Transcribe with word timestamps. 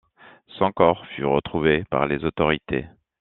Son 0.57 0.71
corps 0.71 1.05
fut 1.15 1.25
retrouvé 1.25 1.83
par 1.83 2.07
les 2.07 2.25
autorités. 2.25 2.87